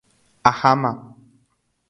Aháma. 0.49 0.91